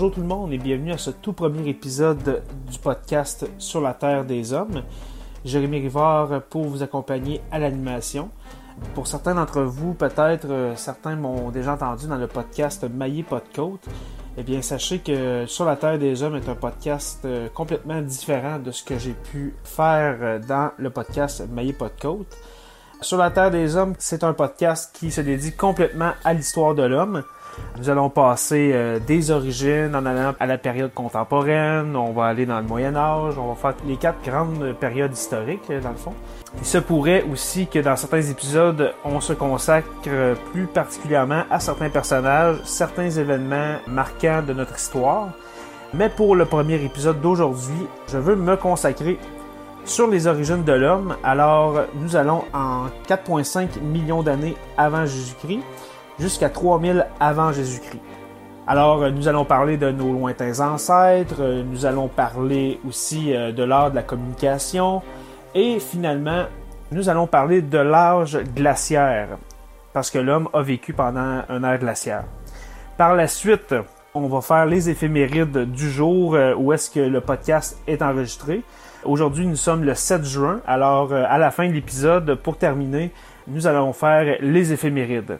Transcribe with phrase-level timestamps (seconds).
[0.00, 3.92] Bonjour tout le monde et bienvenue à ce tout premier épisode du podcast Sur la
[3.92, 4.82] Terre des Hommes.
[5.44, 8.30] Jérémy Rivard pour vous accompagner à l'animation.
[8.94, 13.86] Pour certains d'entre vous, peut-être, euh, certains m'ont déjà entendu dans le podcast Maillé Côte.
[14.38, 18.58] Eh bien, sachez que Sur la Terre des Hommes est un podcast euh, complètement différent
[18.58, 22.38] de ce que j'ai pu faire euh, dans le podcast Maillé Côte.
[23.02, 26.84] Sur la Terre des Hommes, c'est un podcast qui se dédie complètement à l'histoire de
[26.84, 27.22] l'homme.
[27.78, 32.46] Nous allons passer euh, des origines en allant à la période contemporaine, on va aller
[32.46, 35.96] dans le Moyen Âge, on va faire les quatre grandes périodes historiques euh, dans le
[35.96, 36.12] fond.
[36.58, 39.88] Il se pourrait aussi que dans certains épisodes, on se consacre
[40.52, 45.30] plus particulièrement à certains personnages, certains événements marquants de notre histoire.
[45.94, 49.18] Mais pour le premier épisode d'aujourd'hui, je veux me consacrer
[49.84, 51.16] sur les origines de l'homme.
[51.24, 55.62] Alors, nous allons en 4,5 millions d'années avant Jésus-Christ
[56.20, 58.00] jusqu'à 3000 avant Jésus-Christ.
[58.66, 63.50] Alors, euh, nous allons parler de nos lointains ancêtres, euh, nous allons parler aussi euh,
[63.50, 65.02] de l'art de la communication
[65.54, 66.44] et finalement,
[66.92, 69.38] nous allons parler de l'âge glaciaire
[69.92, 72.24] parce que l'homme a vécu pendant un âge glaciaire.
[72.96, 73.74] Par la suite,
[74.14, 78.62] on va faire les éphémérides du jour où est-ce que le podcast est enregistré.
[79.04, 80.60] Aujourd'hui, nous sommes le 7 juin.
[80.66, 83.10] Alors, à la fin de l'épisode, pour terminer,
[83.48, 85.38] nous allons faire les éphémérides.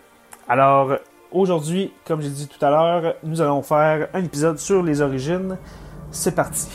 [0.50, 0.96] Alors,
[1.30, 5.56] aujourd'hui, comme j'ai dit tout à l'heure, nous allons faire un épisode sur les origines.
[6.10, 6.66] C'est parti.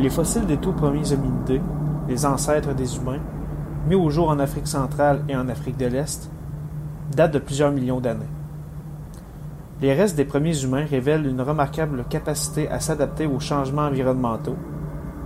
[0.00, 1.60] Les fossiles des tout premiers hominidés,
[2.08, 3.20] les ancêtres des humains,
[3.86, 6.30] mis au jour en Afrique centrale et en Afrique de l'Est,
[7.14, 8.24] datent de plusieurs millions d'années.
[9.82, 14.56] Les restes des premiers humains révèlent une remarquable capacité à s'adapter aux changements environnementaux,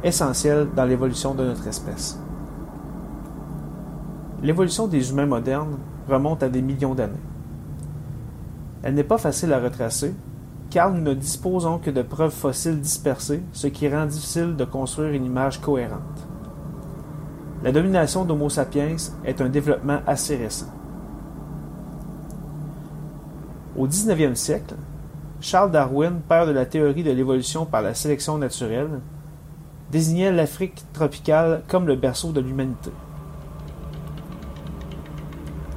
[0.03, 2.19] essentiels dans l'évolution de notre espèce.
[4.43, 7.15] L'évolution des humains modernes remonte à des millions d'années.
[8.83, 10.15] Elle n'est pas facile à retracer,
[10.75, 15.13] car nous ne disposons que de preuves fossiles dispersées, ce qui rend difficile de construire
[15.13, 16.27] une image cohérente.
[17.63, 20.67] La domination d'Homo sapiens est un développement assez récent.
[23.77, 24.75] Au 19e siècle,
[25.41, 28.99] Charles Darwin, père de la théorie de l'évolution par la sélection naturelle,
[29.93, 32.91] désignait l'Afrique tropicale comme le berceau de l'humanité.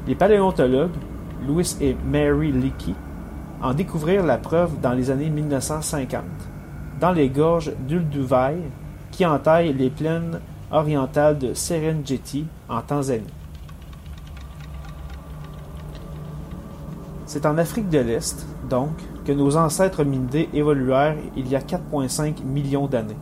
[0.08, 0.90] Les paléontologues,
[1.46, 2.96] Louis et Mary Leakey,
[3.62, 6.24] en découvrir la preuve dans les années 1950,
[7.00, 8.56] dans les gorges d'Ulduvai
[9.12, 10.40] qui entaillent les plaines
[10.72, 13.26] orientales de Serengeti en Tanzanie.
[17.26, 18.92] C'est en Afrique de l'Est, donc,
[19.26, 23.18] que nos ancêtres hominidés évoluèrent il y a 4,5 millions d'années.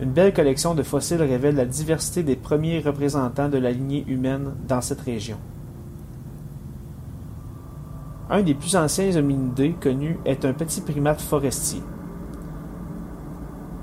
[0.00, 4.52] Une belle collection de fossiles révèle la diversité des premiers représentants de la lignée humaine
[4.68, 5.38] dans cette région.
[8.28, 11.82] Un des plus anciens hominidés connus est un petit primate forestier.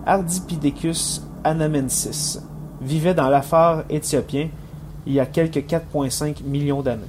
[0.05, 2.41] Ardipithecus anamensis
[2.81, 4.49] vivait dans l'Afar éthiopien
[5.05, 7.03] il y a quelques 4,5 millions d'années.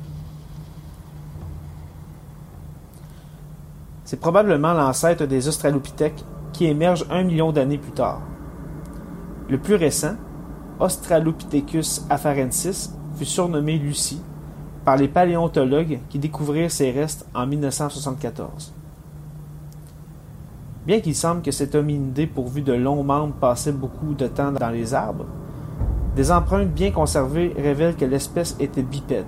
[4.04, 8.20] C'est probablement l'ancêtre des Australopithèques qui émerge un million d'années plus tard.
[9.48, 10.14] Le plus récent,
[10.78, 14.20] Australopithecus afarensis, fut surnommé Lucie
[14.84, 18.72] par les paléontologues qui découvrirent ces restes en 1974.
[20.86, 24.70] Bien qu'il semble que cet hominidé pourvu de longs membres passait beaucoup de temps dans
[24.70, 25.24] les arbres,
[26.14, 29.24] des empreintes bien conservées révèlent que l'espèce était bipède.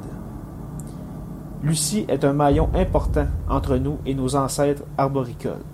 [1.62, 5.64] Lucie est un maillon important entre nous et nos ancêtres arboricoles.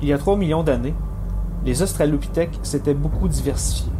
[0.00, 0.94] Il y a 3 millions d'années,
[1.64, 3.95] les Australopithèques s'étaient beaucoup diversifiés.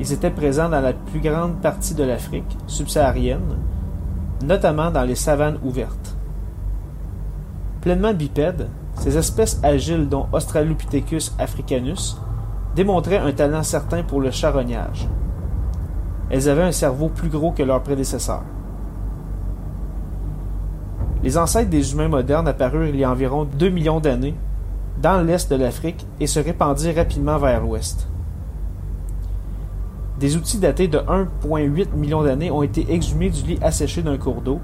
[0.00, 3.58] Ils étaient présents dans la plus grande partie de l'Afrique subsaharienne,
[4.44, 6.16] notamment dans les savanes ouvertes.
[7.80, 12.16] Pleinement bipèdes, ces espèces agiles dont Australopithecus africanus
[12.74, 15.08] démontraient un talent certain pour le charognage.
[16.30, 18.44] Elles avaient un cerveau plus gros que leurs prédécesseurs.
[21.22, 24.34] Les ancêtres des humains modernes apparurent il y a environ 2 millions d'années
[25.00, 28.08] dans l'est de l'Afrique et se répandirent rapidement vers l'ouest.
[30.18, 34.42] Des outils datés de 1,8 million d'années ont été exhumés du lit asséché d'un cours
[34.42, 34.60] d'eau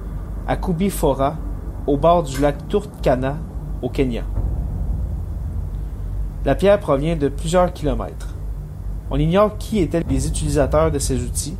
[0.46, 1.36] à Kubifora,
[1.86, 3.36] au bord du lac Turkana,
[3.82, 4.22] au Kenya.
[6.44, 8.34] La pierre provient de plusieurs kilomètres.
[9.10, 11.56] On ignore qui étaient les utilisateurs de ces outils.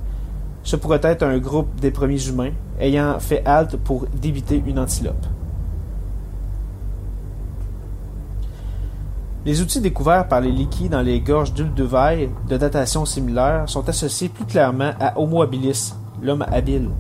[0.63, 5.27] Ce pourrait être un groupe des premiers humains ayant fait halte pour débiter une antilope.
[9.47, 14.29] Les outils découverts par les liquides dans les gorges d'Uldevaille de datation similaire sont associés
[14.29, 16.91] plus clairement à Homo habilis, l'homme habile,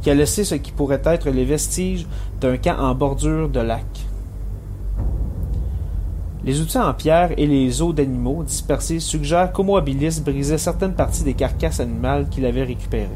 [0.00, 2.06] qui a laissé ce qui pourrait être les vestiges
[2.40, 3.86] d'un camp en bordure de lac.
[6.44, 11.24] Les outils en pierre et les os d'animaux dispersés suggèrent qu'Homo habilis brisait certaines parties
[11.24, 13.08] des carcasses animales qu'il avait récupérées.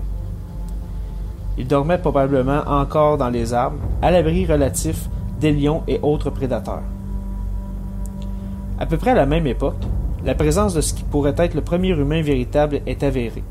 [1.57, 5.09] Il dormait probablement encore dans les arbres, à l'abri relatif
[5.41, 6.83] des lions et autres prédateurs.
[8.79, 9.83] À peu près à la même époque,
[10.25, 13.45] la présence de ce qui pourrait être le premier humain véritable est avérée.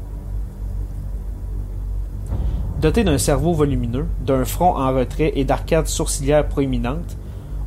[2.81, 7.17] Doté d'un cerveau volumineux, d'un front en retrait et d'arcades sourcilières proéminentes,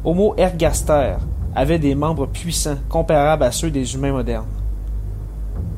[0.04, 1.14] Homo ergaster
[1.54, 4.44] avait des membres puissants comparables à ceux des humains modernes.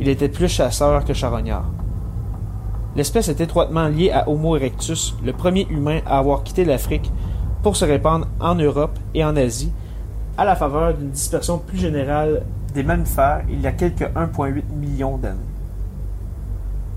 [0.01, 1.67] Il était plus chasseur que charognard.
[2.97, 7.13] L'espèce est étroitement liée à Homo erectus, le premier humain à avoir quitté l'Afrique
[7.63, 9.71] pour se répandre en Europe et en Asie
[10.39, 12.43] à la faveur d'une dispersion plus générale
[12.73, 15.37] des mammifères il y a quelques 1,8 millions d'années.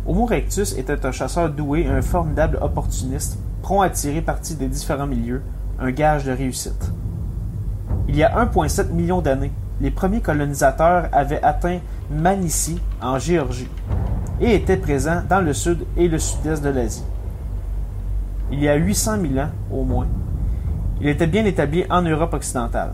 [0.06, 4.68] Homo erectus était un chasseur doué et un formidable opportuniste, prompt à tirer parti des
[4.68, 5.42] différents milieux,
[5.80, 6.92] un gage de réussite.
[8.08, 11.80] Il y a 1,7 million d'années, les premiers colonisateurs avaient atteint
[12.12, 13.70] Manici, en Géorgie,
[14.40, 17.06] et étaient présents dans le sud et le sud-est de l'Asie.
[18.52, 20.08] Il y a 800 000 ans, au moins,
[21.00, 22.94] il était bien établi en Europe occidentale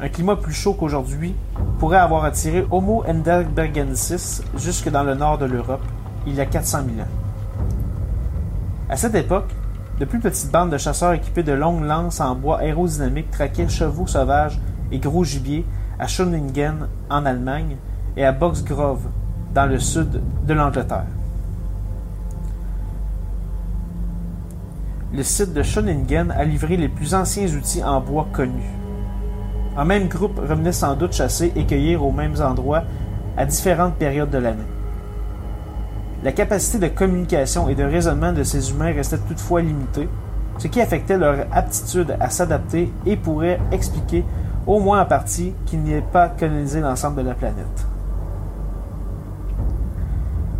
[0.00, 1.34] un climat plus chaud qu'aujourd'hui
[1.78, 5.84] pourrait avoir attiré Homo endelbergensis jusque dans le nord de l'Europe,
[6.26, 7.10] il y a 400 000 ans.
[8.88, 9.50] À cette époque,
[9.98, 14.06] de plus petites bandes de chasseurs équipés de longues lances en bois aérodynamiques traquaient chevaux
[14.06, 14.58] sauvages
[14.90, 15.66] et gros gibier
[15.98, 17.76] à Schöningen en Allemagne
[18.16, 19.06] et à Boxgrove
[19.54, 21.06] dans le sud de l'Angleterre.
[25.12, 28.80] Le site de Schöningen a livré les plus anciens outils en bois connus.
[29.80, 32.82] Un même groupe revenait sans doute chasser et cueillir aux mêmes endroits
[33.38, 34.68] à différentes périodes de l'année.
[36.22, 40.06] La capacité de communication et de raisonnement de ces humains restait toutefois limitée,
[40.58, 44.22] ce qui affectait leur aptitude à s'adapter et pourrait expliquer,
[44.66, 47.86] au moins en partie, qu'ils n'aient pas colonisé l'ensemble de la planète.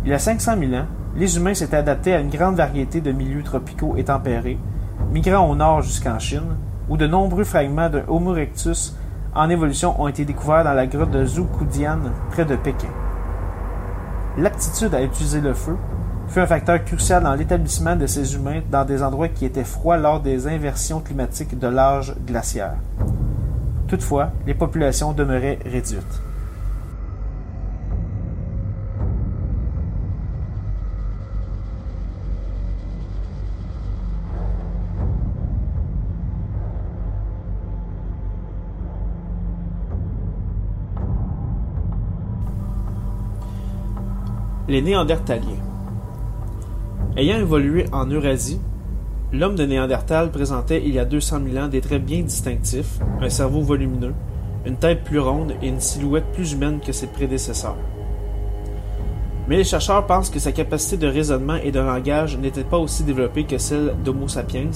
[0.03, 3.11] Il y a 500 000 ans, les humains s'étaient adaptés à une grande variété de
[3.11, 4.57] milieux tropicaux et tempérés,
[5.11, 6.55] migrant au nord jusqu'en Chine,
[6.89, 8.95] où de nombreux fragments d'un Homo erectus
[9.33, 11.99] en évolution ont été découverts dans la grotte de Zhukudian
[12.31, 12.89] près de Pékin.
[14.37, 15.77] L'aptitude à utiliser le feu
[16.27, 19.97] fut un facteur crucial dans l'établissement de ces humains dans des endroits qui étaient froids
[19.97, 22.75] lors des inversions climatiques de l'âge glaciaire.
[23.87, 26.21] Toutefois, les populations demeuraient réduites.
[44.71, 45.59] Les Néandertaliens.
[47.17, 48.61] Ayant évolué en Eurasie,
[49.33, 53.27] l'homme de Néandertal présentait il y a 200 000 ans des traits bien distinctifs, un
[53.27, 54.13] cerveau volumineux,
[54.65, 57.75] une tête plus ronde et une silhouette plus humaine que ses prédécesseurs.
[59.49, 63.03] Mais les chercheurs pensent que sa capacité de raisonnement et de langage n'était pas aussi
[63.03, 64.71] développée que celle d'Homo sapiens,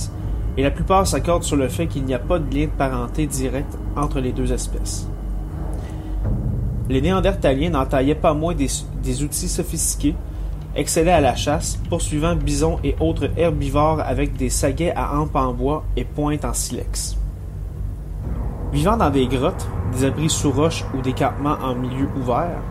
[0.57, 3.27] et la plupart s'accordent sur le fait qu'il n'y a pas de lien de parenté
[3.27, 5.07] direct entre les deux espèces.
[6.87, 10.15] Les Néandertaliens n'entaillaient pas moins des, outils sophistiqués,
[10.75, 15.53] excellaient à la chasse, poursuivant bisons et autres herbivores avec des saguets à hampes en
[15.53, 17.17] bois et pointes en silex.
[18.71, 22.61] Vivant dans des grottes, des abris sous roches ou des campements en milieu ouvert,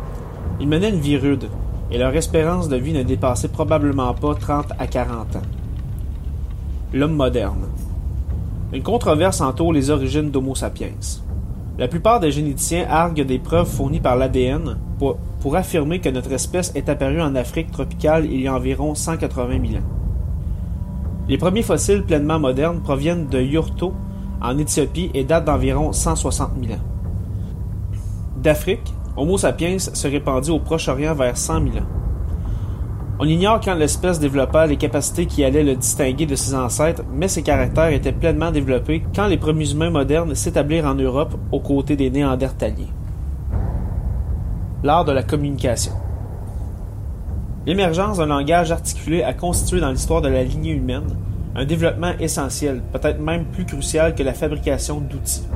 [0.61, 1.49] ils menaient une vie rude,
[1.91, 5.43] et leur espérance de vie ne dépassait probablement pas 30 à 40 ans.
[6.93, 7.67] L'homme moderne.
[8.73, 11.24] Une controverse entoure les origines d'Homo sapiens.
[11.77, 16.73] La plupart des généticiens arguent des preuves fournies par l'ADN pour, affirmer que notre espèce
[16.75, 19.87] est apparue en Afrique tropicale il y a environ 180 000 ans.
[21.29, 23.93] Les premiers fossiles pleinement modernes proviennent de Yurto,
[24.41, 26.83] en Éthiopie, et datent d'environ 160 000 ans.
[28.43, 32.04] D'Afrique, Homo sapiens se répandit au Proche-Orient vers 100 000 ans.
[33.25, 37.27] On ignore quand l'espèce développa les capacités qui allaient le distinguer de ses ancêtres, mais
[37.27, 41.97] ses caractères étaient pleinement développés quand les premiers humains modernes s'établirent en Europe aux côtés
[41.97, 42.93] des Néandertaliens.
[44.83, 45.93] L'art de la communication.
[47.65, 51.17] L'émergence d'un langage articulé a constitué dans l'histoire de la lignée humaine
[51.55, 55.49] un développement essentiel, peut-être même plus crucial que la fabrication d'outils.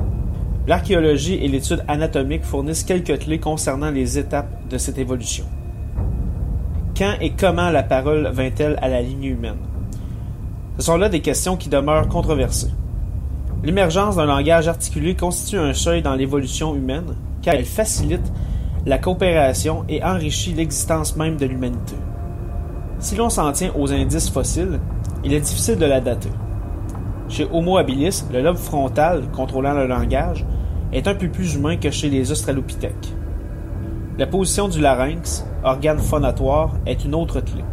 [0.65, 5.45] L'archéologie et l'étude anatomique fournissent quelques clés concernant les étapes de cette évolution.
[6.99, 9.59] Quand et comment la parole vint-elle à la lignée humaine?
[10.77, 12.71] Ce sont là des questions qui demeurent controversées.
[13.63, 18.33] L'émergence d'un langage articulé constitue un seuil dans l'évolution humaine, car elle facilite
[18.85, 21.95] la coopération et enrichit l'existence même de l'humanité.
[22.99, 24.81] Si l'on s'en tient aux indices fossiles,
[25.23, 26.27] il est difficile de la dater.
[27.29, 30.45] Chez Homo habilis, le lobe frontal, contrôlant le langage,
[30.91, 33.13] est un peu plus humain que chez les australopithèques.
[34.17, 37.63] La position du larynx, organe phonatoire, est une autre clé.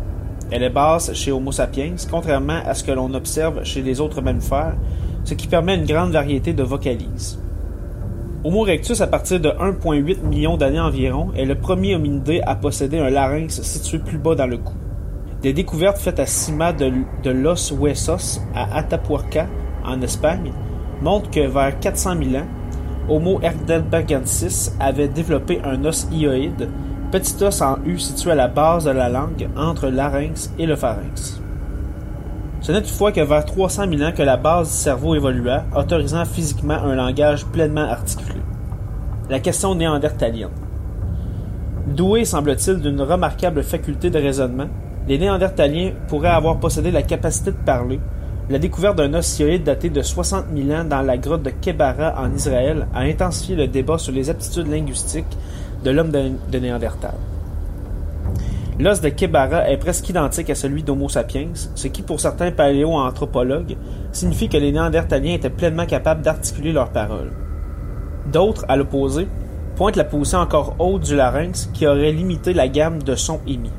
[0.50, 4.20] Elle est basse chez Homo sapiens, contrairement à ce que l'on observe chez les autres
[4.20, 4.76] mammifères,
[5.24, 7.40] ce qui permet une grande variété de vocalises.
[8.44, 12.98] Homo erectus, à partir de 1,8 million d'années environ, est le premier hominidé à posséder
[12.98, 14.74] un larynx situé plus bas dans le cou.
[15.42, 16.92] Des découvertes faites à Cima de,
[17.24, 19.48] Los Huesos à Atapuerca,
[19.84, 20.52] en Espagne,
[21.02, 22.46] montrent que vers 400 000 ans,
[23.08, 26.68] Homo heidelbergensis avait développé un os hyoïde,
[27.18, 30.76] petit os en U situé à la base de la langue entre larynx et le
[30.76, 31.40] pharynx.
[32.60, 36.26] Ce n'est toutefois que vers 300 000 ans que la base du cerveau évolua, autorisant
[36.26, 38.40] physiquement un langage pleinement articulé.
[39.30, 40.50] La question néandertalienne.
[41.86, 44.68] Doué, semble-t-il, d'une remarquable faculté de raisonnement,
[45.08, 47.98] les Néandertaliens pourraient avoir possédé la capacité de parler.
[48.50, 52.34] La découverte d'un ossioïde daté de 60 000 ans dans la grotte de Kebara en
[52.34, 55.24] Israël a intensifié le débat sur les aptitudes linguistiques
[55.86, 57.14] de l'homme de, de Néandertal.
[58.80, 63.76] L'os de Kebara est presque identique à celui d'Homo sapiens, ce qui pour certains paléoanthropologues
[64.10, 67.30] signifie que les Néandertaliens étaient pleinement capables d'articuler leurs paroles.
[68.32, 69.28] D'autres, à l'opposé,
[69.76, 73.70] pointent la position encore haute du larynx qui aurait limité la gamme de sons émis.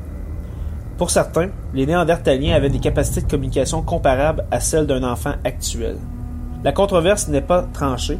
[0.96, 5.98] Pour certains, les Néandertaliens avaient des capacités de communication comparables à celles d'un enfant actuel.
[6.64, 8.18] La controverse n'est pas tranchée,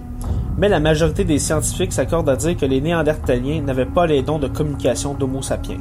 [0.59, 4.41] mais la majorité des scientifiques s'accordent à dire que les Néandertaliens n'avaient pas les dons
[4.41, 5.79] de communication d'Homo sapiens.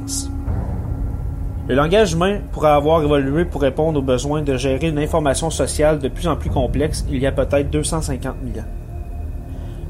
[1.66, 5.98] Le langage humain pourrait avoir évolué pour répondre aux besoins de gérer une information sociale
[5.98, 8.68] de plus en plus complexe il y a peut-être 250 000 ans.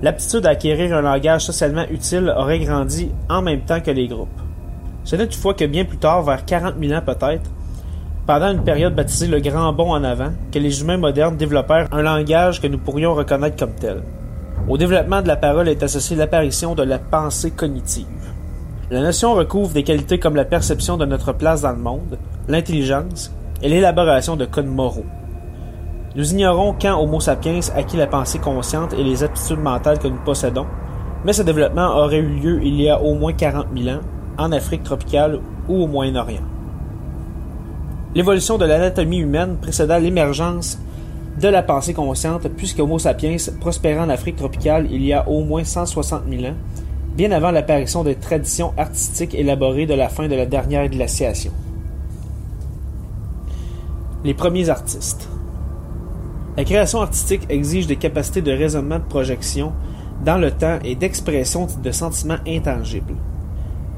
[0.00, 4.28] L'aptitude à acquérir un langage socialement utile aurait grandi en même temps que les groupes.
[5.04, 7.50] Ce n'est toutefois que bien plus tard, vers 40 000 ans peut-être,
[8.26, 12.02] pendant une période baptisée le Grand Bond en avant, que les humains modernes développèrent un
[12.02, 14.02] langage que nous pourrions reconnaître comme tel.
[14.68, 18.04] Au développement de la parole est associée l'apparition de la pensée cognitive.
[18.90, 23.32] La notion recouvre des qualités comme la perception de notre place dans le monde, l'intelligence
[23.62, 25.06] et l'élaboration de codes moraux.
[26.16, 30.22] Nous ignorons quand Homo sapiens acquit la pensée consciente et les aptitudes mentales que nous
[30.22, 30.66] possédons,
[31.24, 34.00] mais ce développement aurait eu lieu il y a au moins 40 000 ans,
[34.36, 36.44] en Afrique tropicale ou au Moyen-Orient.
[38.14, 40.78] L'évolution de l'anatomie humaine précéda l'émergence
[41.40, 45.44] de la pensée consciente puisque Homo sapiens prospérait en Afrique tropicale il y a au
[45.44, 46.56] moins 160 000 ans
[47.14, 51.50] bien avant l'apparition des traditions artistiques élaborées de la fin de la dernière glaciation.
[54.24, 55.28] Les premiers artistes.
[56.56, 59.72] La création artistique exige des capacités de raisonnement de projection
[60.24, 63.14] dans le temps et d'expression de sentiments intangibles.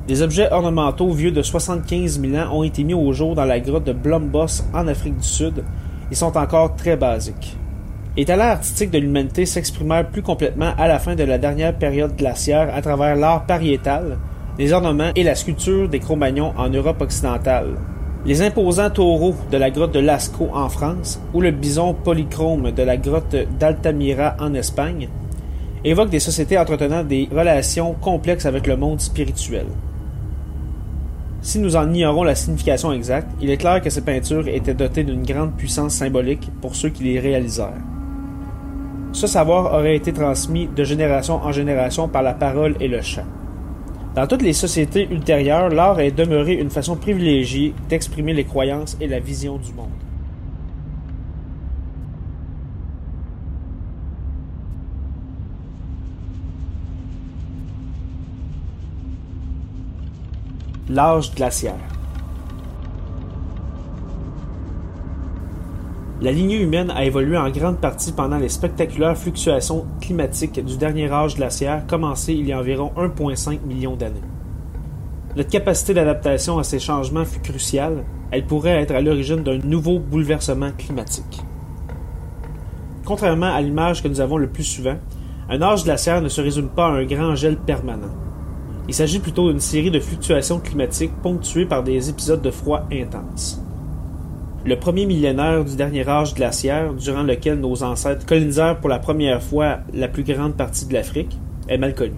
[0.09, 3.61] Des objets ornementaux vieux de 75 000 ans ont été mis au jour dans la
[3.61, 5.63] grotte de Blombos en Afrique du Sud
[6.11, 7.57] et sont encore très basiques.
[8.17, 12.17] Les talents artistiques de l'humanité s'exprimèrent plus complètement à la fin de la dernière période
[12.17, 14.19] glaciaire à travers l'art pariétal,
[14.59, 17.77] les ornements et la sculpture des Cro-Magnons en Europe occidentale.
[18.27, 22.83] Les imposants taureaux de la grotte de Lascaux en France ou le bison polychrome de
[22.83, 25.09] la grotte d'Altamira en Espagne
[25.85, 29.67] évoquent des sociétés entretenant des relations complexes avec le monde spirituel.
[31.43, 35.05] Si nous en ignorons la signification exacte, il est clair que ces peintures étaient dotées
[35.05, 37.81] d'une grande puissance symbolique pour ceux qui les réalisèrent.
[39.13, 43.25] Ce savoir aurait été transmis de génération en génération par la parole et le chant.
[44.15, 49.07] Dans toutes les sociétés ultérieures, l'art est demeuré une façon privilégiée d'exprimer les croyances et
[49.07, 49.89] la vision du monde.
[60.93, 61.79] L'âge glaciaire.
[66.21, 71.09] La lignée humaine a évolué en grande partie pendant les spectaculaires fluctuations climatiques du dernier
[71.13, 74.21] âge glaciaire commencé il y a environ 1,5 million d'années.
[75.37, 80.01] Notre capacité d'adaptation à ces changements fut cruciale, elle pourrait être à l'origine d'un nouveau
[80.01, 81.41] bouleversement climatique.
[83.05, 84.97] Contrairement à l'image que nous avons le plus souvent,
[85.49, 88.11] un âge glaciaire ne se résume pas à un grand gel permanent.
[88.89, 93.61] Il s'agit plutôt d'une série de fluctuations climatiques ponctuées par des épisodes de froid intense.
[94.67, 99.43] le premier millénaire du dernier âge glaciaire, durant lequel nos ancêtres colonisèrent pour la première
[99.43, 102.17] fois la plus grande partie de l'Afrique, est mal connu.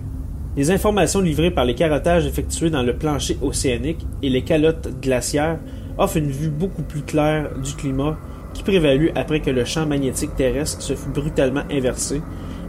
[0.56, 5.58] Les informations livrées par les carottages effectués dans le plancher océanique et les calottes glaciaires
[5.98, 8.18] offrent une vue beaucoup plus claire du climat
[8.52, 12.20] qui prévalut après que le champ magnétique terrestre se fut brutalement inversé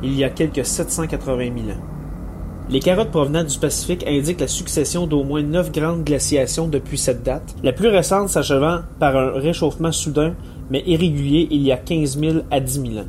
[0.02, 1.93] il y a quelques 780 000 ans.
[2.70, 7.24] Les carottes provenant du Pacifique indiquent la succession d'au moins neuf grandes glaciations depuis cette
[7.24, 10.34] date, la plus récente s'achevant par un réchauffement soudain
[10.70, 13.08] mais irrégulier il y a 15 000 à 10 000 ans.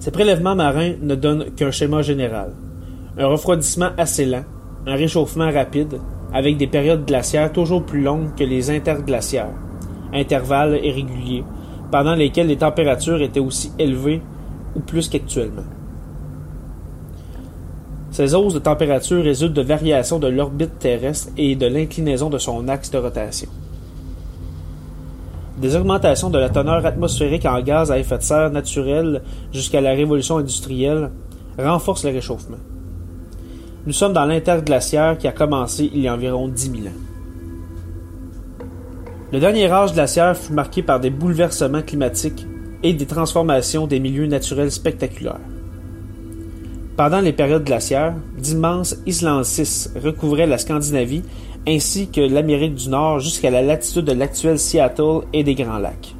[0.00, 2.52] Ces prélèvements marins ne donnent qu'un schéma général.
[3.18, 4.44] Un refroidissement assez lent,
[4.86, 6.00] un réchauffement rapide,
[6.32, 9.54] avec des périodes glaciaires toujours plus longues que les interglaciaires,
[10.12, 11.44] intervalles irréguliers,
[11.92, 14.20] pendant lesquels les températures étaient aussi élevées
[14.74, 15.62] ou plus qu'actuellement.
[18.14, 22.68] Ces hausses de température résultent de variations de l'orbite terrestre et de l'inclinaison de son
[22.68, 23.48] axe de rotation.
[25.58, 29.22] Des augmentations de la teneur atmosphérique en gaz à effet de serre naturel
[29.52, 31.10] jusqu'à la révolution industrielle
[31.58, 32.58] renforcent le réchauffement.
[33.84, 36.90] Nous sommes dans l'interglaciaire qui a commencé il y a environ 10 000 ans.
[39.32, 42.46] Le dernier âge glaciaire fut marqué par des bouleversements climatiques
[42.84, 45.40] et des transformations des milieux naturels spectaculaires.
[46.96, 49.42] Pendant les périodes glaciaires, d'immenses islands
[50.00, 51.24] recouvraient la Scandinavie
[51.66, 56.14] ainsi que l'Amérique du Nord jusqu'à la latitude de l'actuel Seattle et des Grands Lacs.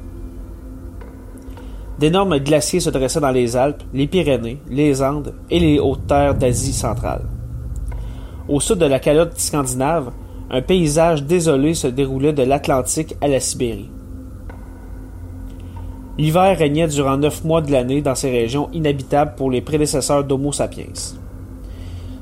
[1.97, 6.35] D'énormes glaciers se dressaient dans les Alpes, les Pyrénées, les Andes et les hautes terres
[6.35, 7.23] d'Asie centrale.
[8.49, 10.11] Au sud de la calotte scandinave,
[10.51, 13.89] un paysage désolé se déroulait de l'Atlantique à la Sibérie.
[16.17, 20.53] L'hiver régnait durant neuf mois de l'année dans ces régions inhabitables pour les prédécesseurs d'Homo
[20.53, 20.85] sapiens.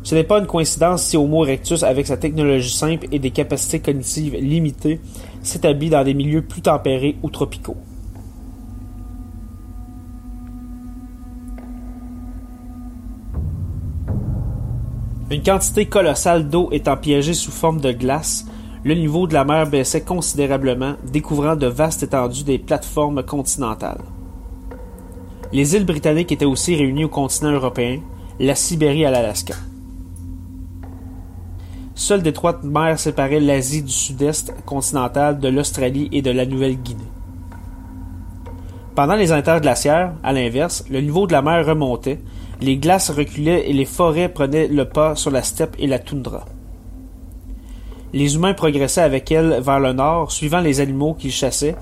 [0.04, 3.80] Ce n'est pas une coïncidence si Homo erectus, avec sa technologie simple et des capacités
[3.80, 5.00] cognitives limitées,
[5.44, 7.78] s'établit dans des milieux plus tempérés ou tropicaux.
[15.32, 18.46] Une quantité colossale d'eau étant piégée sous forme de glace,
[18.86, 24.02] le niveau de la mer baissait considérablement, découvrant de vastes étendues des plateformes continentales.
[25.54, 28.00] Les îles britanniques étaient aussi réunies au continent européen,
[28.40, 29.54] la Sibérie à l'Alaska.
[31.96, 37.04] Seule d'étroites mers séparaient l'Asie du sud-est continental de l'Australie et de la Nouvelle-Guinée.
[38.96, 42.20] Pendant les interglaciaires, à l'inverse, le niveau de la mer remontait,
[42.62, 46.46] les glaces reculaient et les forêts prenaient le pas sur la steppe et la toundra.
[48.14, 51.76] Les humains progressaient avec elles vers le nord, suivant les animaux qu'ils chassaient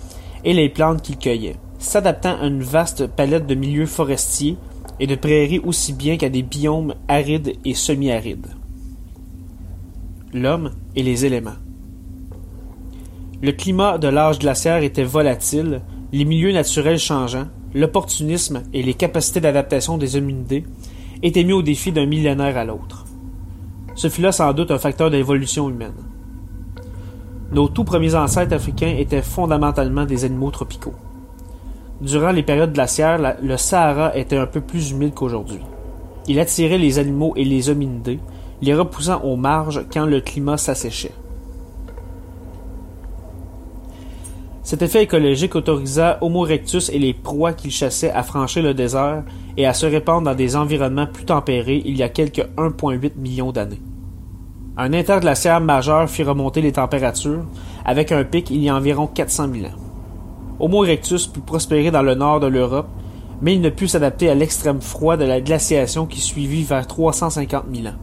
[0.45, 4.57] et les plantes qu'ils cueillaient, s'adaptant à une vaste palette de milieux forestiers
[5.01, 8.47] et de prairies aussi bien qu'à des biomes arides et semi-arides.
[10.33, 11.59] L'homme et les éléments.
[13.41, 15.81] Le climat de l'âge glaciaire était volatile,
[16.13, 20.63] les milieux naturels changeants, l'opportunisme et les capacités d'adaptation des hominidés
[21.23, 23.05] étaient mis au défi d'un millénaire à l'autre.
[23.95, 26.10] Ce fut là sans doute un facteur d'évolution humaine.
[27.51, 30.93] Nos tout premiers ancêtres africains étaient fondamentalement des animaux tropicaux.
[31.99, 35.59] Durant les périodes glaciaires, le Sahara était un peu plus humide qu'aujourd'hui.
[36.27, 38.19] Il attirait les animaux et les hominidés,
[38.61, 41.11] les repoussant aux marges quand le climat s'asséchait.
[44.63, 49.23] Cet effet écologique autorisa Homo erectus et les proies qu'il chassait à franchir le désert
[49.57, 53.51] et à se répandre dans des environnements plus tempérés il y a quelques 1,8 millions
[53.51, 53.81] d'années.
[54.77, 57.43] Un interglaciaire majeur fit remonter les températures,
[57.83, 59.77] avec un pic il y a environ 400 000 ans.
[60.59, 62.87] Homo erectus put prospérer dans le nord de l'Europe,
[63.41, 67.65] mais il ne put s'adapter à l'extrême froid de la glaciation qui suivit vers 350
[67.73, 67.97] 000 ans.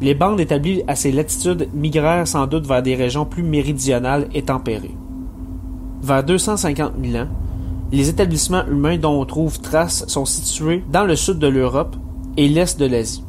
[0.00, 4.42] Les bandes établies à ces latitudes migrèrent sans doute vers des régions plus méridionales et
[4.42, 4.96] tempérées.
[6.02, 7.28] Vers 250 000 ans,
[7.92, 11.96] les établissements humains dont on trouve trace sont situés dans le sud de l'Europe
[12.36, 13.24] et l'est de l'Asie.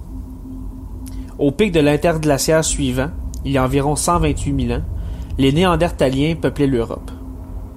[1.39, 3.11] Au pic de l'interglaciaire suivant,
[3.45, 4.83] il y a environ 128 000 ans,
[5.37, 7.11] les Néandertaliens peuplaient l'Europe.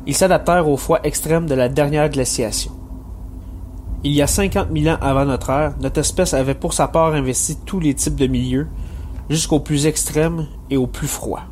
[0.05, 2.73] Ils s'adaptèrent au froid extrême de la dernière glaciation.
[4.03, 7.15] Il y a 50 000 ans avant notre ère, notre espèce avait pour sa part
[7.15, 8.67] investi tous les types de milieux,
[9.31, 11.45] jusqu'au plus extrême et au plus froid.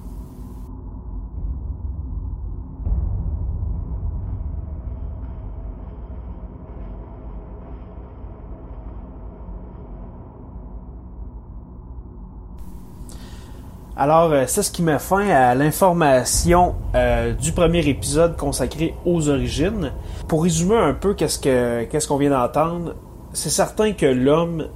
[14.00, 19.28] Alors, euh, c'est ce qui met fin à l'information euh, du premier épisode consacré aux
[19.28, 19.92] origines.
[20.26, 22.94] Pour résumer un peu qu'est-ce que qu'est-ce qu'on vient d'entendre,
[23.34, 24.68] c'est certain que l'homme,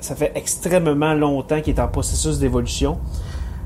[0.00, 2.98] ça fait extrêmement longtemps qu'il est en processus d'évolution,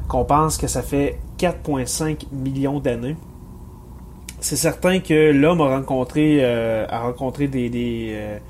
[0.08, 3.14] qu'on pense que ça fait 4,5 millions d'années.
[4.40, 8.40] c'est certain que l'homme a rencontré, euh, a rencontré des, des,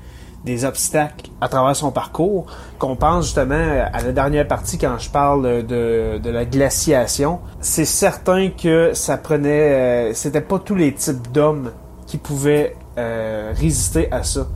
[0.45, 2.45] des, obstacles à travers son parcours.
[2.79, 7.39] Qu'on pense justement à la dernière partie quand je parle de, la glaciation.
[7.59, 11.71] C'est certain que ça prenait, euh, c'était pas tous les types d'hommes
[12.07, 14.47] qui pouvaient résister à ça.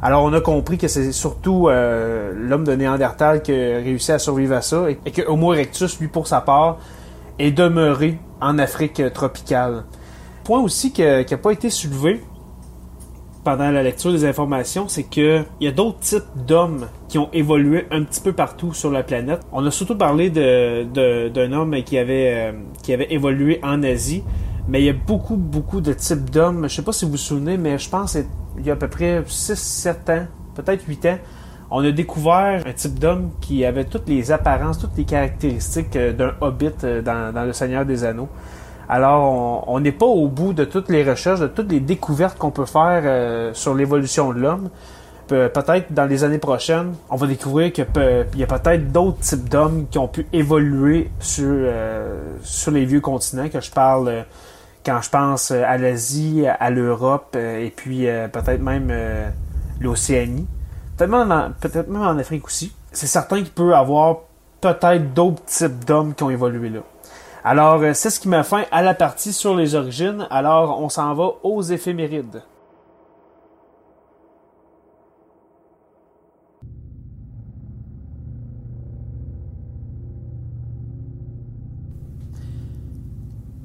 [0.00, 4.54] Alors on a compris que c'est surtout l'homme de Néandertal qui a réussi à survivre
[4.54, 6.78] à ça et, que Homo erectus, lui pour sa part,
[7.38, 9.84] est demeuré en Afrique tropicale.
[10.44, 12.22] Point aussi qui n'a pas été soulevé
[13.44, 17.86] pendant la lecture des informations, c'est qu'il y a d'autres types d'hommes qui ont évolué
[17.90, 19.40] un petit peu partout sur la planète.
[19.52, 22.52] On a surtout parlé d'un homme qui avait, euh,
[22.82, 24.24] qui avait évolué en Asie,
[24.66, 26.68] mais il y a beaucoup, beaucoup de types d'hommes.
[26.68, 28.88] Je sais pas si vous vous souvenez, mais je pense qu'il y a à peu
[28.88, 31.18] près 6-7 ans, peut-être 8 ans,
[31.70, 36.12] on a découvert un type d'homme qui avait toutes les apparences, toutes les caractéristiques euh,
[36.12, 38.28] d'un hobbit euh, dans, Le Seigneur des Anneaux.
[38.88, 42.50] Alors, on n'est pas au bout de toutes les recherches, de toutes les découvertes qu'on
[42.50, 44.68] peut faire euh, sur l'évolution de l'homme.
[45.28, 47.86] peut-être dans les années prochaines, on va découvrir qu'il
[48.36, 51.66] y a peut-être d'autres types d'hommes qui ont pu évoluer sur,
[52.42, 54.24] sur les vieux continents, que je parle
[54.84, 58.92] quand je pense à l'Asie, à l'Europe, et puis peut-être même
[59.80, 60.46] l'Océanie
[60.96, 62.72] peut-être même, en Afrique aussi.
[62.92, 64.18] C'est certain qu'il peut y avoir
[64.60, 66.80] peut-être d'autres types d'hommes qui ont évolué là.
[67.46, 70.26] Alors, euh, c'est ce qui m'a fait à la partie sur les origines.
[70.30, 72.42] Alors, on s'en va aux éphémérides.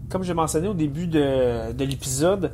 [0.09, 2.51] Comme j'ai mentionné au début de, l'épisode,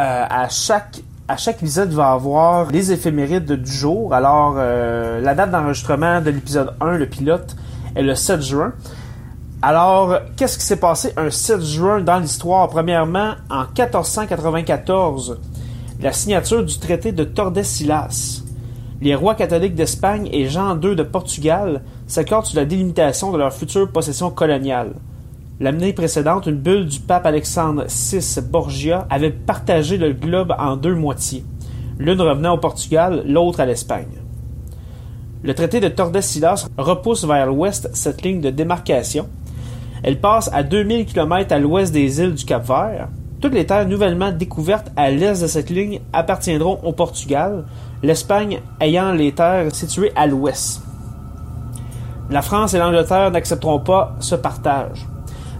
[0.00, 4.12] euh, à chaque à chaque épisode, il va avoir les éphémérides du jour.
[4.12, 7.56] Alors, euh, la date d'enregistrement de l'épisode 1, le pilote,
[7.94, 8.74] est le 7 juin.
[9.66, 12.68] Alors, qu'est-ce qui s'est passé un 7 juin dans l'histoire?
[12.68, 15.40] Premièrement, en 1494,
[16.02, 18.42] la signature du traité de Tordesillas.
[19.00, 23.54] Les rois catholiques d'Espagne et Jean II de Portugal s'accordent sur la délimitation de leur
[23.54, 24.92] future possession coloniale.
[25.60, 30.94] L'année précédente, une bulle du pape Alexandre VI Borgia avait partagé le globe en deux
[30.94, 31.42] moitiés,
[31.98, 34.20] l'une revenant au Portugal, l'autre à l'Espagne.
[35.42, 39.26] Le traité de Tordesillas repousse vers l'ouest cette ligne de démarcation.
[40.04, 43.08] Elle passe à 2000 km à l'ouest des îles du Cap-Vert.
[43.40, 47.64] Toutes les terres nouvellement découvertes à l'est de cette ligne appartiendront au Portugal,
[48.02, 50.82] l'Espagne ayant les terres situées à l'ouest.
[52.30, 55.06] La France et l'Angleterre n'accepteront pas ce partage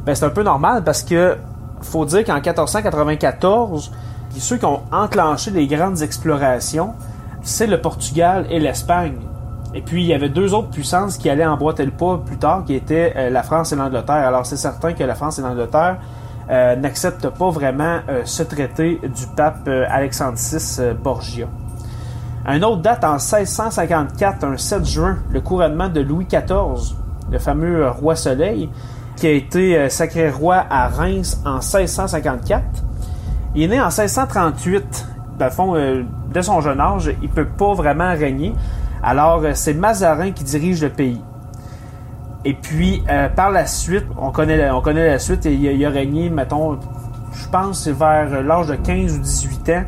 [0.05, 1.37] ben, c'est un peu normal parce que
[1.81, 3.91] faut dire qu'en 1494,
[4.39, 6.95] ceux qui ont enclenché les grandes explorations,
[7.43, 9.19] c'est le Portugal et l'Espagne.
[9.75, 12.65] Et puis, il y avait deux autres puissances qui allaient emboîter le pas plus tard,
[12.65, 14.15] qui étaient euh, la France et l'Angleterre.
[14.27, 15.99] Alors, c'est certain que la France et l'Angleterre
[16.49, 21.49] euh, n'acceptent pas vraiment euh, ce traité du pape Alexandre VI Borgia.
[22.47, 26.95] Un autre date en 1654, un 7 juin, le couronnement de Louis XIV,
[27.33, 28.69] le fameux roi Soleil,
[29.17, 32.63] qui a été sacré roi à Reims en 1654.
[33.55, 35.09] Il est né en 1638.
[35.39, 38.55] Dans fond, de son jeune âge, il peut pas vraiment régner.
[39.05, 41.21] Alors, euh, c'est Mazarin qui dirige le pays.
[42.47, 43.03] Et puis,
[43.37, 46.79] par la suite, on connaît la, suite, et il, a régné, mettons,
[47.33, 49.85] je pense, vers l'âge de 15 ou 18 ans.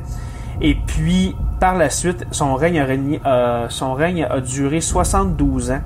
[0.63, 2.81] Et puis, par la suite, son règne
[3.25, 5.81] a, duré 72 ans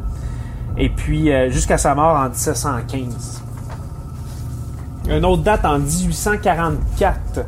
[0.76, 3.42] et puis euh, jusqu'à sa mort en 1715.
[5.08, 7.44] Une autre date en 1844.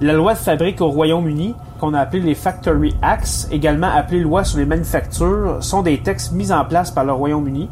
[0.00, 4.44] La loi de fabrique au Royaume-Uni, qu'on a appelé les Factory Acts, également appelées loi
[4.44, 7.68] sur les manufactures, sont des textes mis en place par le Royaume-Uni.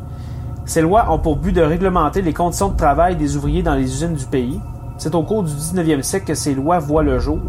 [0.65, 3.85] Ces lois ont pour but de réglementer les conditions de travail des ouvriers dans les
[3.85, 4.61] usines du pays.
[4.99, 7.41] C'est au cours du 19e siècle que ces lois voient le jour.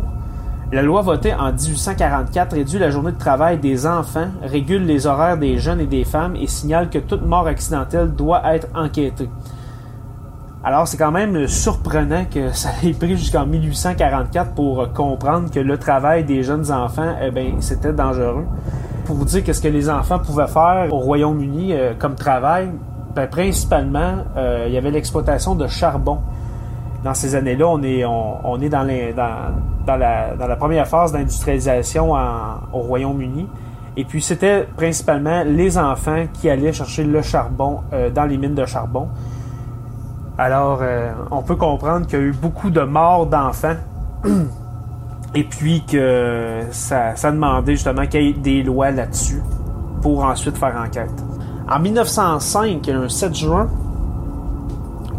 [0.72, 5.38] La loi votée en 1844 réduit la journée de travail des enfants, régule les horaires
[5.38, 9.30] des jeunes et des femmes et signale que toute mort accidentelle doit être enquêtée.
[10.66, 15.78] Alors c'est quand même surprenant que ça ait pris jusqu'en 1844 pour comprendre que le
[15.78, 18.46] travail des jeunes enfants, eh ben, c'était dangereux.
[19.06, 22.70] Pour vous dire qu'est-ce que les enfants pouvaient faire au Royaume-Uni euh, comme travail,
[23.14, 26.20] ben, principalement, euh, il y avait l'exploitation de charbon
[27.04, 32.80] dans ces années-là, on est, on, est dans, les, dans, la, première phase d'industrialisation au
[32.80, 33.48] Royaume-Uni.
[33.98, 38.56] Et puis c'était principalement les enfants qui allaient chercher le charbon euh, dans les mines
[38.56, 39.10] de charbon.
[40.38, 43.76] Alors, euh, on peut comprendre qu'il y a eu beaucoup de morts d'enfants.
[45.36, 49.42] Et puis que ça, demandait justement qu'il y ait des lois là-dessus
[50.02, 51.12] pour ensuite faire enquête.
[51.70, 53.68] En 1905, un 7 juin,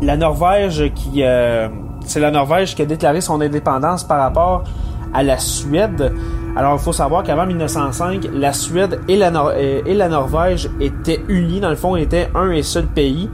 [0.02, 1.68] la Norvège qui, euh,
[2.04, 4.62] c'est la Norvège qui a déclaré son indépendance par rapport
[5.12, 6.12] à la Suède.
[6.56, 11.58] Alors, il faut savoir qu'avant 1905, la Suède et la, et la Norvège étaient unies.
[11.58, 13.28] Dans le fond, étaient un et seul pays.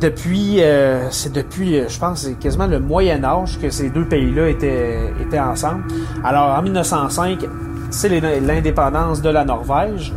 [0.00, 4.04] Depuis, euh, c'est depuis, euh, je pense, c'est quasiment le Moyen Âge que ces deux
[4.04, 5.84] pays-là étaient, étaient ensemble.
[6.24, 7.46] Alors, en 1905,
[7.90, 8.08] c'est
[8.40, 10.12] l'indépendance de la Norvège.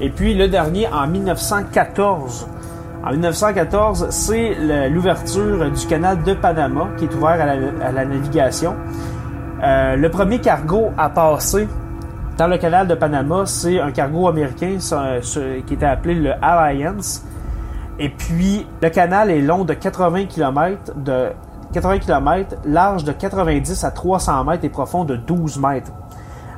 [0.00, 2.46] Et puis, le dernier, en 1914,
[3.06, 4.56] en 1914, c'est
[4.90, 8.74] l'ouverture du canal de Panama qui est ouvert à la, navigation.
[9.62, 11.68] Euh, le premier cargo à passer
[12.36, 14.76] dans le canal de Panama, c'est un cargo américain
[15.66, 17.24] qui était appelé le Alliance.
[17.98, 21.30] Et puis, le canal est long de 80 km, de
[21.72, 25.92] 80 km, large de 90 à 300 mètres et profond de 12 mètres.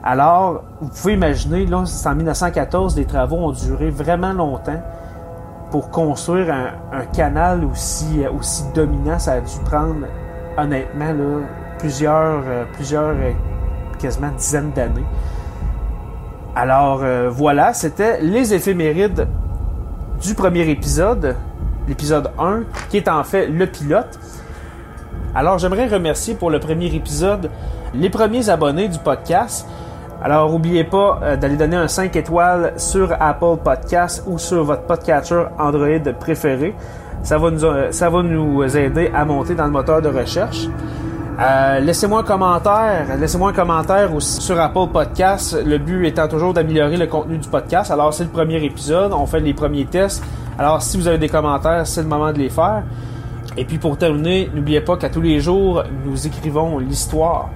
[0.02, 4.82] Alors, vous pouvez imaginer, là, c'est en 1914, les travaux ont duré vraiment longtemps
[5.70, 10.06] pour construire un, canal aussi, euh, aussi dominant, ça a dû prendre
[10.56, 11.14] honnêtement
[11.78, 13.32] plusieurs, euh, plusieurs euh,
[13.98, 15.04] quasiment dizaines d'années.
[16.56, 19.28] Alors voilà, c'était les éphémérides
[20.20, 21.36] du premier épisode,
[21.86, 24.18] l'épisode 1, qui est en fait le pilote.
[25.34, 27.50] Alors j'aimerais remercier pour le premier épisode
[27.94, 29.66] les premiers abonnés du podcast.
[30.20, 34.82] Alors, n'oubliez pas euh, d'aller donner un 5 étoiles sur Apple Podcast ou sur votre
[34.82, 36.74] podcatcher Android préféré.
[37.22, 40.66] Ça va nous, euh, ça va nous aider à monter dans le moteur de recherche.
[41.38, 43.16] Euh, laissez-moi un commentaire.
[43.16, 45.56] Laissez-moi un commentaire aussi sur Apple Podcast.
[45.64, 47.92] Le but étant toujours d'améliorer le contenu du podcast.
[47.92, 49.12] Alors, c'est le premier épisode.
[49.12, 50.24] On fait les premiers tests.
[50.58, 52.82] Alors, si vous avez des commentaires, c'est le moment de les faire.
[53.56, 57.50] Et puis, pour terminer, n'oubliez pas qu'à tous les jours, nous écrivons l'histoire.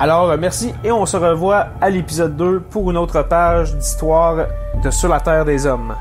[0.00, 4.46] Alors, euh, merci et on se revoit à l'épisode 2 pour une autre page d'histoire
[4.82, 5.94] de Sur la Terre des Hommes.